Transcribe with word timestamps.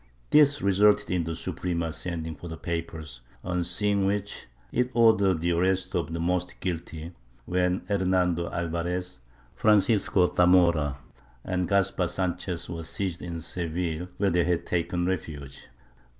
This 0.31 0.63
resulted 0.63 1.11
in 1.11 1.25
the 1.25 1.35
Suprema 1.35 1.93
sending 1.93 2.33
for 2.33 2.47
the 2.47 2.57
papers, 2.57 3.21
on 3.43 3.61
seeing 3.61 4.03
which 4.07 4.47
it 4.71 4.89
ordered 4.95 5.41
the 5.41 5.51
arrest 5.51 5.93
of 5.93 6.11
the 6.11 6.19
most 6.19 6.59
guilty, 6.59 7.11
when 7.45 7.83
Hernando 7.87 8.49
Alvarez, 8.49 9.19
Francisco 9.53 10.33
Zamora 10.35 10.97
and 11.43 11.69
Caspar 11.69 12.07
Sanchez 12.07 12.67
were 12.67 12.83
seized 12.83 13.21
in 13.21 13.41
Seville, 13.41 14.07
where 14.17 14.31
they 14.31 14.43
had 14.43 14.65
taken 14.65 15.05
refuge. 15.05 15.67